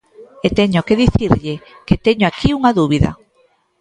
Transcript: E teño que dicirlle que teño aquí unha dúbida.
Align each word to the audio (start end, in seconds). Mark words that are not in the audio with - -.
E 0.45 0.47
teño 0.59 0.81
que 0.87 0.99
dicirlle 1.03 1.55
que 1.87 2.01
teño 2.05 2.25
aquí 2.27 2.49
unha 2.59 2.75
dúbida. 2.79 3.11